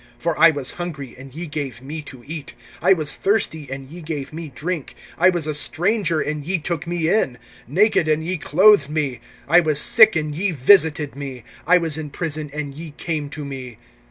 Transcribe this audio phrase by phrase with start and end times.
[0.19, 4.01] (35)For I was hungry, and ye gave me to eat; I was thirsty, and ye
[4.01, 7.37] gave me drink; I was a stranger and ye took me in,
[7.69, 12.09] (36)naked and ye clothed me; I was sick, and ye visited me; I was in
[12.09, 13.77] prison, and ye came to me.